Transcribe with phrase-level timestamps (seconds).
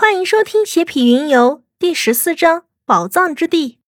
[0.00, 3.78] 欢迎收听《邪痞云游》第十四章《宝藏之地》。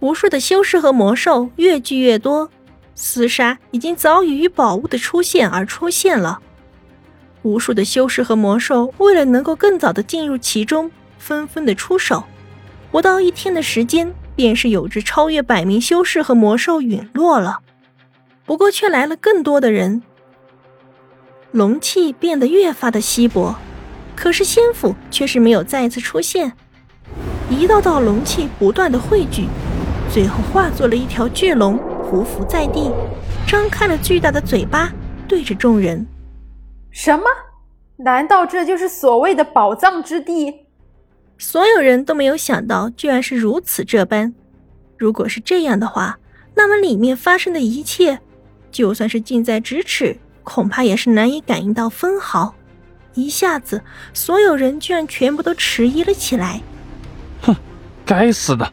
[0.00, 2.50] 无数的修士和魔兽越聚越多，
[2.94, 6.42] 厮杀已经早已与宝物的出现而出现了。
[7.40, 12.24] 无数的修士和魔兽为了能够更早的进入其中，纷纷的出手。
[12.92, 17.60] 不到一天的时间，便是有着超越百名修士和魔兽陨落了。
[18.44, 20.02] 不过，却来了更多的人，
[21.50, 23.56] 龙气变得越发的稀薄。
[24.14, 26.52] 可是仙府却是没有再次出现，
[27.50, 29.46] 一道道龙气不断的汇聚，
[30.10, 32.90] 最后化作了一条巨龙匍匐在地，
[33.46, 34.92] 张开了巨大的嘴巴，
[35.28, 36.06] 对着众人。
[36.90, 37.24] 什么？
[37.96, 40.66] 难道这就是所谓的宝藏之地？
[41.38, 44.34] 所有人都没有想到，居然是如此这般。
[44.96, 46.18] 如果是这样的话，
[46.54, 48.20] 那么里面发生的一切，
[48.70, 52.54] 就算是近在咫尺，恐怕也是难以感应到分毫。
[53.14, 53.82] 一下子，
[54.12, 56.60] 所有人居然全部都迟疑了起来。
[57.42, 57.56] 哼，
[58.04, 58.72] 该死的！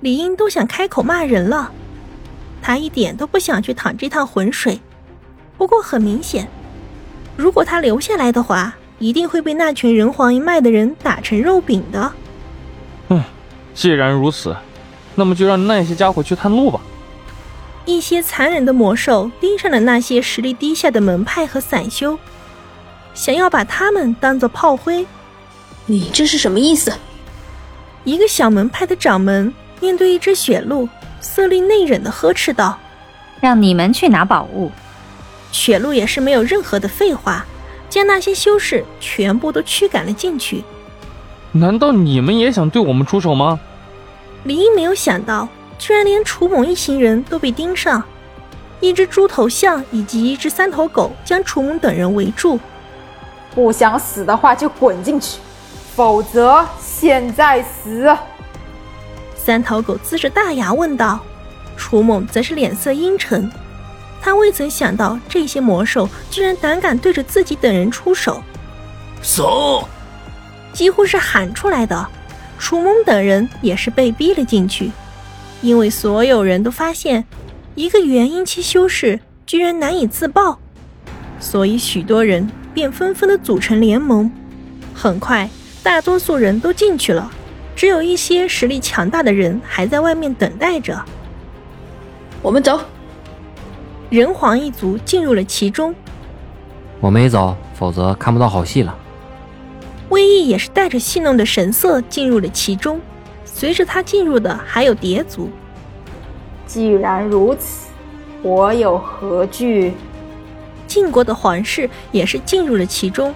[0.00, 1.70] 李英都想开口骂人了，
[2.62, 4.80] 他一点都不想去淌这趟浑水。
[5.58, 6.48] 不过很明显，
[7.36, 12.12] 如果他留下来的话，一定会被那群人皇一脉的人打成肉饼的。
[13.08, 13.22] 嗯，
[13.74, 14.56] 既然如此，
[15.14, 16.80] 那么就让那些家伙去探路吧。
[17.84, 22.18] 一些残忍的魔兽盯上了那些实力低下的门派和散修。
[23.16, 25.06] 想要把他们当做炮灰，
[25.86, 26.92] 你这是什么意思？
[28.04, 30.86] 一个小门派的掌门面对一只雪鹿，
[31.18, 32.78] 色厉内荏的呵斥道
[33.40, 34.70] ：“让你们去拿宝物。”
[35.50, 37.46] 雪鹿也是没有任何的废话，
[37.88, 40.62] 将那些修士全部都驱赶了进去。
[41.52, 43.58] 难道你们也想对我们出手吗？
[44.44, 48.02] 李英没有想到，居然连楚某一行人都被盯上，
[48.80, 52.60] 一只猪头象以及一只三头狗将楚某等人围住。
[53.56, 55.38] 不想死的话就滚进去，
[55.94, 58.14] 否则现在死！
[59.34, 61.18] 三头狗呲着大牙问道。
[61.74, 63.50] 楚梦则是脸色阴沉，
[64.20, 68.42] 他未曾想到这些魔兽居然胆敢对着自己等人出手。
[69.22, 69.88] 走！
[70.74, 72.06] 几乎是喊出来的。
[72.58, 74.92] 楚梦等人也是被逼了进去，
[75.62, 77.24] 因为所有人都发现
[77.74, 80.58] 一个元婴期修士居然难以自爆，
[81.40, 82.50] 所以许多人。
[82.76, 84.30] 便纷纷的组成联盟，
[84.92, 85.48] 很快，
[85.82, 87.32] 大多数人都进去了，
[87.74, 91.02] 只有一些实力强大的人还在外面等待着。
[92.42, 92.78] 我们走。
[94.10, 95.94] 人皇一族进入了其中。
[97.00, 98.94] 我没走，否则看不到好戏了。
[100.10, 103.00] 魏毅也是带着戏弄的神色进入了其中，
[103.46, 105.48] 随着他进入的还有蝶族。
[106.66, 107.86] 既然如此，
[108.42, 109.94] 我有何惧？
[110.86, 113.34] 晋国的皇室也是进入了其中，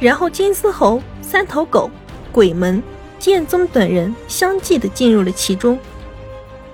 [0.00, 1.90] 然后金丝猴、三头狗、
[2.32, 2.82] 鬼门、
[3.18, 5.78] 剑宗等人相继的进入了其中。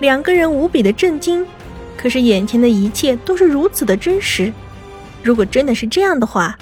[0.00, 1.46] 两个人无比的震惊，
[1.96, 4.52] 可是眼前的一切都是如此的真实。
[5.22, 6.56] 如果真的是这样的话，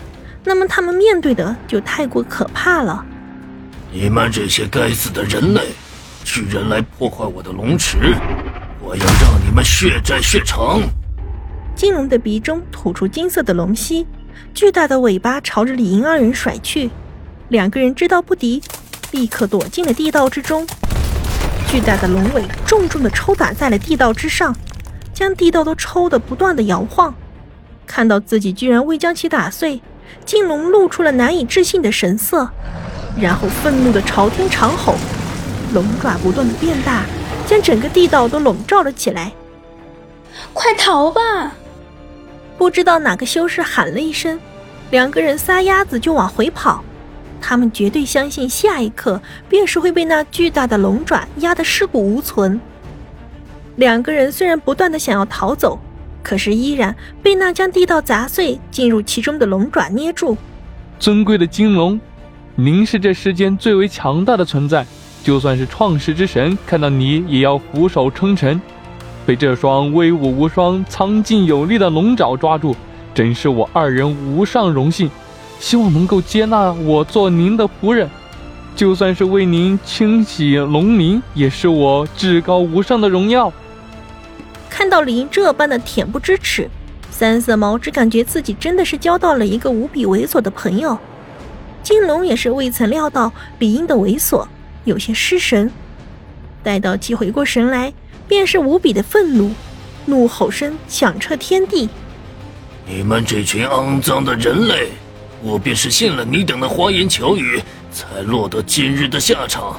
[0.44, 3.04] 那么他们面对的就太过可怕了。
[3.90, 5.60] 你们这些该死的人类，
[6.24, 7.98] 居然来破坏我的龙池，
[8.80, 10.80] 我要让你们血债血偿！
[11.74, 14.06] 金龙的鼻中吐出金色的龙息，
[14.54, 16.90] 巨大的尾巴朝着李英二人甩去。
[17.48, 18.62] 两个人知道不敌，
[19.10, 20.66] 立刻躲进了地道之中。
[21.66, 24.54] 巨大的龙尾重重的抽打在了地道之上，
[25.12, 27.14] 将地道都抽得不断的摇晃。
[27.86, 29.80] 看到自己居然未将其打碎，
[30.24, 32.48] 金龙露出了难以置信的神色，
[33.18, 34.94] 然后愤怒的朝天长吼，
[35.74, 37.04] 龙爪不断的变大，
[37.46, 39.32] 将整个地道都笼罩了起来。
[40.52, 41.52] 快逃吧！
[42.62, 44.38] 不知道哪个修士喊了一声，
[44.92, 46.84] 两个人撒丫子就往回跑。
[47.40, 52.60] 他们绝对相信下一刻便是会被那巨大的龙爪压得尸骨无存。
[53.74, 55.76] 两个人虽然不断的想要逃走，
[56.22, 60.38] 可是依然被那将地道砸碎、进入其中的龙爪捏住。
[61.00, 62.00] 尊贵的金龙，
[62.54, 64.86] 您是这世间最为强大的存在，
[65.24, 68.62] 就算是创世之神看到你也要俯首称臣。
[69.24, 72.74] 被这双威武无双、苍劲有力的龙爪抓住，
[73.14, 75.10] 真是我二人无上荣幸。
[75.60, 78.10] 希望能够接纳我做您的仆人，
[78.74, 83.52] 就算是为您清洗龙鳞，也是我至高无上的荣耀。
[84.68, 86.68] 看到李英这般的恬不知耻，
[87.10, 90.98] 三色猫只感觉自己真的是交到了一个无比猥琐的朋友。
[91.84, 94.44] 金龙也是未曾料到李英的猥琐，
[94.84, 95.70] 有些失神。
[96.64, 97.92] 待到其回过神来。
[98.32, 99.52] 便是无比的愤怒，
[100.06, 101.86] 怒吼声响彻天地。
[102.86, 104.88] 你们这群肮脏的人类，
[105.42, 107.60] 我便是信了你等的花言巧语，
[107.92, 109.78] 才落得今日的下场。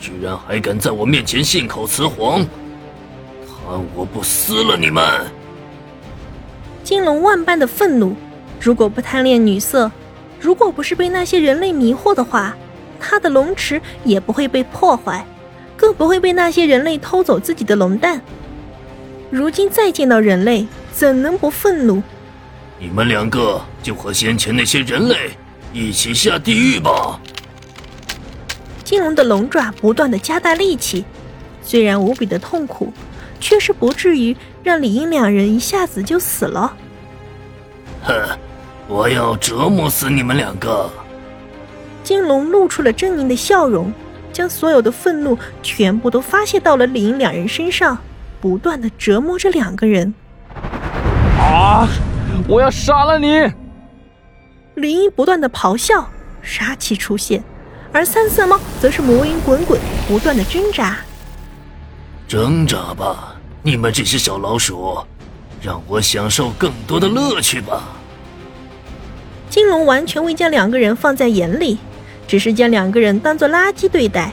[0.00, 2.44] 居然还敢在我面前信口雌黄，
[3.46, 5.04] 看我不撕了你们！
[6.82, 8.16] 金龙万般的愤怒，
[8.60, 9.88] 如果不贪恋女色，
[10.40, 12.56] 如果不是被那些人类迷惑的话，
[12.98, 15.24] 他的龙池也不会被破坏，
[15.76, 18.20] 更不会被那些人类偷走自己的龙蛋。
[19.30, 22.02] 如今再见到人类，怎能不愤怒？
[22.78, 25.30] 你们两个就和先前那些人类
[25.72, 27.20] 一起下地狱吧！
[28.84, 31.04] 金龙的龙爪不断的加大力气，
[31.62, 32.92] 虽然无比的痛苦，
[33.40, 36.76] 却是不至于让李英两人一下子就死了。
[38.04, 38.14] 哼，
[38.86, 40.88] 我要折磨死你们两个！
[42.04, 43.92] 金龙露出了狰狞的笑容，
[44.36, 47.96] 将所有的愤怒全部都发泄到了李英两人身上，
[48.38, 50.12] 不断的折磨着两个人。
[51.38, 51.88] 啊！
[52.46, 53.50] 我要杀了你！
[54.74, 56.10] 李英不断的咆哮，
[56.42, 57.42] 杀气出现。
[57.94, 60.98] 而三色猫则是魔云滚滚，不断的挣扎。
[62.28, 64.98] 挣扎吧，你们这些小老鼠，
[65.62, 67.84] 让我享受更多的乐趣吧。
[69.48, 71.78] 金龙完全未将两个人放在眼里，
[72.26, 74.32] 只是将两个人当做垃圾对待。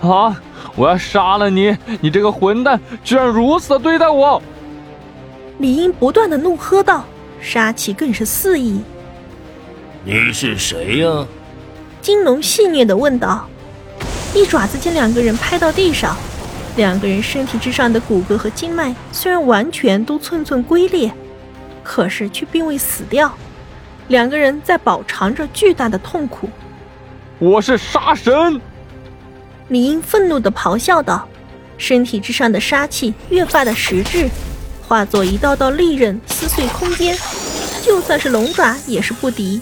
[0.00, 0.40] 啊！
[0.76, 1.76] 我要杀了你！
[2.00, 4.40] 你这个混蛋，居然如此的对待我！
[5.58, 7.04] 李英不断的怒喝道，
[7.40, 8.80] 杀气更是肆意。
[10.04, 11.26] 你是谁呀？
[12.00, 13.48] 金龙戏谑的问道
[14.36, 16.16] ：“一爪子将两个人拍到地上，
[16.76, 21.10] 两个人身体之上的骨骼和经脉虽然完全都寸寸龟裂，
[21.82, 23.34] 可是却并未死掉，
[24.06, 26.48] 两个人在饱尝着巨大的痛苦。”
[27.38, 28.60] 我是杀神！
[29.68, 31.28] 李英愤怒的咆哮道，
[31.76, 34.28] 身体之上的杀气越发的实质，
[34.86, 37.16] 化作一道道利刃撕碎空间，
[37.82, 39.60] 就算是龙爪也是不敌。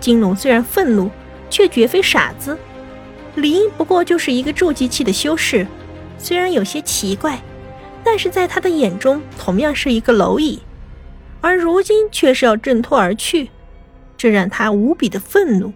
[0.00, 1.10] 金龙虽然愤怒。
[1.50, 2.58] 却绝非傻子，
[3.36, 5.66] 李英不过就是一个筑基期的修士，
[6.18, 7.40] 虽然有些奇怪，
[8.04, 10.60] 但是在他的眼中同样是一个蝼蚁，
[11.40, 13.50] 而如今却是要挣脱而去，
[14.14, 15.72] 这让他无比的愤怒，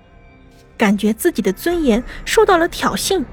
[0.83, 3.25] 感觉自己的尊严受到了挑衅，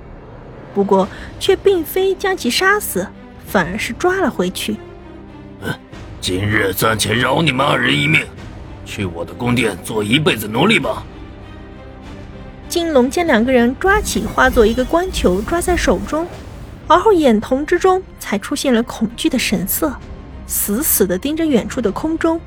[0.76, 1.08] 不过
[1.40, 3.08] 却并非将其杀死，
[3.48, 4.78] 反而是抓了回去。
[5.64, 5.74] 嗯，
[6.22, 8.22] 今日暂且饶你们二人一命，
[8.86, 11.04] 去我的宫殿做一辈子奴隶吧。
[12.68, 16.28] 金龙将两个人抓起，化作一个光球抓在手中，
[16.86, 19.92] 而后眼瞳之中才出现了恐惧的神色，
[20.46, 22.40] 死死的盯着远处的空中，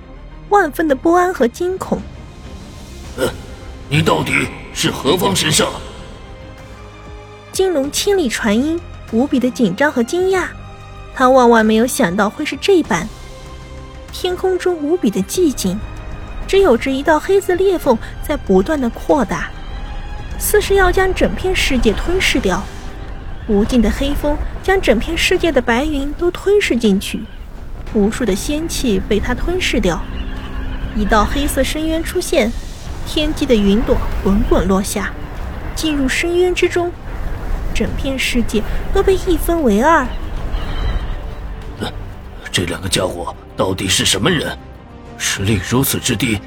[0.50, 2.00] 万分的不安和惊恐。
[3.18, 3.28] 呃，
[3.94, 5.68] 你到底是何方神圣？
[7.52, 8.80] 金龙千里传音，
[9.10, 10.46] 无比的紧张和惊讶，
[11.14, 13.06] 他万万没有想到会是这般。
[14.10, 15.78] 天空中无比的寂静，
[16.48, 19.50] 只有着一道黑色裂缝在不断的扩大。
[20.38, 22.64] 似是要将整片世界吞噬掉，
[23.46, 27.22] 无尽的黑风将整片世界的白云都吞噬进去，
[27.92, 30.02] 无数的仙气被它吞噬掉。
[30.96, 32.50] 一道黑色深渊出现，
[33.06, 35.10] 天际的云朵滚滚落下，
[35.74, 36.90] 进入深渊之中，
[37.74, 38.62] 整片世界
[38.92, 40.06] 都被一分为二。
[42.50, 44.56] 这两个家伙到底是什么人？
[45.16, 46.38] 实力如此之低，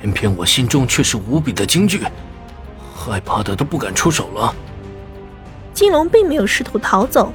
[0.00, 2.02] 偏偏我心中却是无比的惊惧。
[2.94, 4.54] 害怕的都不敢出手了。
[5.74, 7.32] 金龙并没有试图逃走，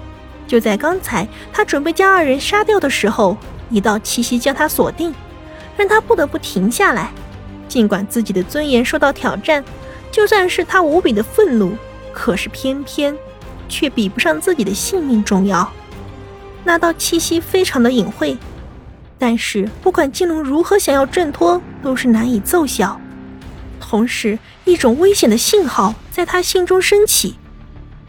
[0.48, 3.36] 就在刚才，他准备将二人杀掉的时候，
[3.70, 5.14] 一道气息将他锁定，
[5.76, 7.12] 让他不得不停下来。
[7.68, 9.64] 尽管自己的尊严受到挑战，
[10.12, 11.76] 就算是他无比的愤怒，
[12.14, 13.16] 可是偏偏
[13.68, 15.72] 却比不上自己的性命重要。
[16.64, 18.38] 那道气息非常的隐晦，
[19.18, 23.00] 但是不管金龙如何想要挣脱，都是难以奏效。
[23.80, 27.36] 同时，一种危险的信号在他心中升起，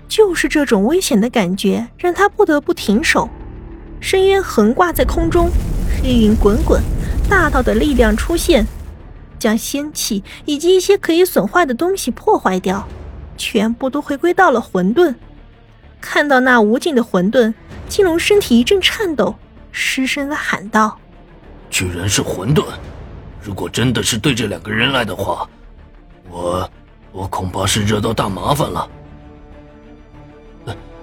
[0.08, 3.28] 就是这种危险的感觉让他不得不停手。
[4.00, 5.50] 深渊横挂在空中，
[6.02, 6.82] 黑云滚滚，
[7.28, 8.66] 大道的力量出现，
[9.38, 12.86] 将仙气以及一些可以损坏的东西破坏掉，
[13.36, 15.14] 全部都回归到了混沌。
[16.00, 17.54] 看到那无尽的混沌，
[17.88, 19.34] 金龙身体一阵颤抖，
[19.72, 20.98] 失声的喊道
[21.70, 22.64] ：“居然是混沌！
[23.42, 25.48] 如果真的是对这两个人来的话。”
[26.30, 26.70] 我，
[27.10, 28.88] 我恐怕是惹到大麻烦了。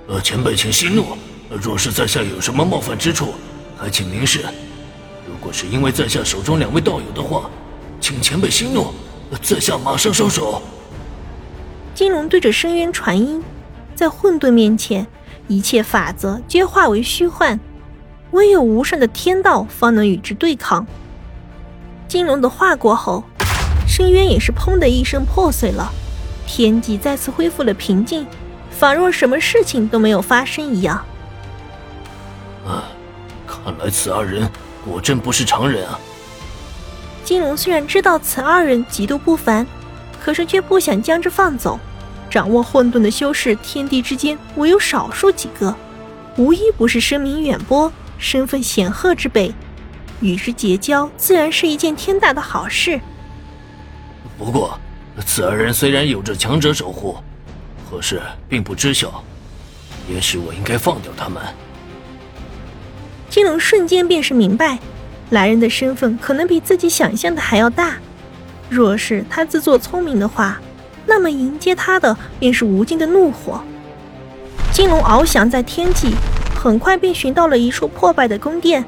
[0.07, 1.17] 呃，前辈请息怒。
[1.49, 3.33] 若是在下有什么冒犯之处，
[3.77, 4.45] 还请明示。
[5.27, 7.49] 如果是因为在下手中两位道友的话，
[8.07, 8.93] 请前辈息怒，
[9.41, 10.61] 在下马上收手。
[11.95, 13.43] 金龙对着深渊传音，
[13.95, 15.07] 在混沌面前，
[15.47, 17.59] 一切法则皆化为虚幻，
[18.29, 20.85] 唯有无上的天道方能与之对抗。
[22.07, 23.23] 金龙的话过后。
[23.87, 25.91] 深渊也是砰的一声破碎了，
[26.45, 28.27] 天际再次恢复了平静，
[28.69, 31.03] 仿若什么事情都没有发生一样。
[32.67, 32.85] 啊，
[33.47, 34.47] 看来此二人
[34.85, 35.99] 果真不是常人啊！
[37.25, 39.65] 金龙虽然知道此二人极度不凡，
[40.23, 41.79] 可是却不想将之放走。
[42.29, 45.75] 掌握混沌的修士，天地之间唯有少数几个，
[46.37, 49.51] 无一不是声名远播、身份显赫之辈。
[50.21, 53.01] 与之结交，自然是一件天大的好事。
[54.37, 54.79] 不过，
[55.25, 57.17] 此二人虽然有着强者守护，
[57.89, 59.23] 可是并不知晓。
[60.07, 61.41] 也许我应该放掉他们。
[63.31, 64.77] 金龙瞬间便是明白。
[65.29, 67.95] 来人的身份可能比自己想象的还要大。
[68.69, 70.59] 若是他自作聪明的话，
[71.05, 73.61] 那么迎接他的便是无尽的怒火。
[74.71, 76.13] 金龙翱翔在天际，
[76.55, 78.83] 很快便寻到了一处破败的宫殿，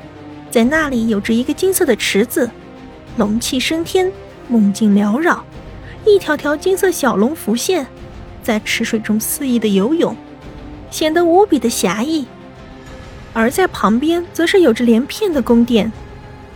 [0.50, 2.50] 在那里有着一个金色的池子，
[3.18, 4.12] 龙气升天，
[4.48, 5.44] 梦境缭绕，
[6.06, 7.86] 一条条金色小龙浮现，
[8.42, 10.16] 在池水中肆意的游泳，
[10.90, 12.26] 显得无比的侠义。
[13.34, 15.92] 而在旁边，则是有着连片的宫殿。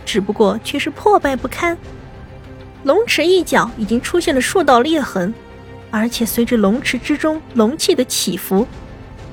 [0.04, 1.76] 只不过却是破败不堪，
[2.84, 5.32] 龙池一角已经出现了数道裂痕，
[5.90, 8.66] 而且随着龙池之中龙气的起伏，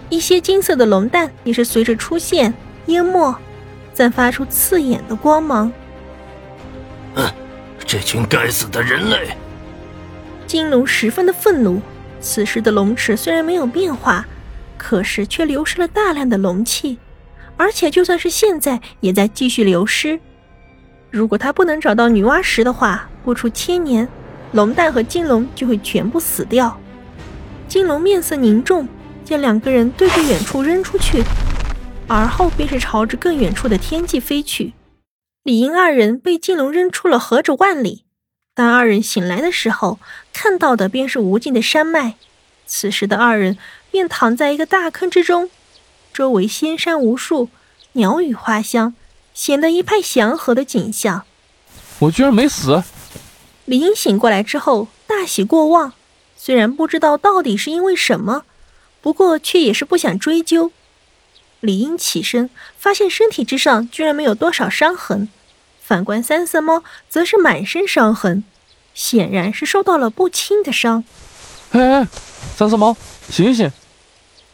[0.10, 2.54] 一些金色的龙蛋也是随着出现
[2.88, 3.36] 淹没，
[3.94, 5.72] 散发出刺眼的光芒。
[7.16, 7.28] 嗯，
[7.86, 9.30] 这群该死的人类！
[10.46, 11.82] 金龙十分的愤怒。
[12.22, 14.26] 此时的龙池虽然没有变化，
[14.78, 16.98] 可是却流失了大量的龙气，
[17.56, 20.20] 而且就算是现在，也在继续流失。
[21.12, 24.08] 如果他不能找到女娲石的话，不出千年，
[24.52, 26.80] 龙蛋和金龙就会全部死掉。
[27.68, 28.88] 金龙面色凝重，
[29.26, 31.24] 将两个人对着远处扔出去，
[32.08, 34.74] 而后便是朝着更远处的天际飞去。
[35.44, 38.06] 李英二人被金龙扔出了何止万里，
[38.54, 40.00] 当二人醒来的时候，
[40.32, 42.16] 看到的便是无尽的山脉。
[42.68, 43.58] 此时的二人
[43.90, 45.50] 便躺在一个大坑之中，
[46.14, 47.50] 周围仙山无数，
[47.94, 48.94] 鸟语花香。
[49.40, 51.24] 显得一派祥和的景象。
[52.00, 52.84] 我居然没死！
[53.64, 55.94] 李英醒过来之后大喜过望，
[56.36, 58.44] 虽然不知道到底是因为什么，
[59.00, 60.74] 不过却也是不想追究。
[61.62, 65.30] 李英起身，发现身体之上居然没有多少伤痕，
[65.82, 68.44] 反观三色猫则是满身伤痕，
[68.94, 71.06] 显然是受到了不轻的伤。
[71.72, 72.08] 哎哎，
[72.58, 72.98] 三色猫，
[73.30, 73.72] 醒醒！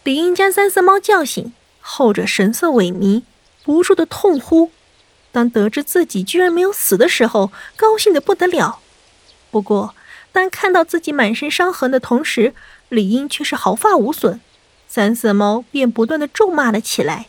[0.04, 1.52] 李英将三色猫叫醒，
[1.82, 3.24] 后者神色萎靡。
[3.66, 4.72] 无助的痛呼，
[5.32, 8.80] 当得知自己居然没有死的时候，高兴的不得了。
[9.52, 9.96] 不过，
[10.32, 12.54] 当看到自己满身伤痕的同时，
[12.90, 14.40] 李英却是毫发无损。
[14.88, 17.28] 三色猫便不断的咒骂了起来。